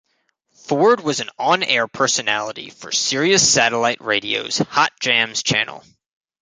Ford 0.65 1.01
was 1.01 1.19
an 1.19 1.29
on-air 1.37 1.87
personality 1.87 2.71
for 2.71 2.91
Sirius 2.91 3.47
Satellite 3.47 4.01
Radio's 4.01 4.57
Hot 4.57 4.91
Jamz 4.99 5.43
channel. 5.43 5.83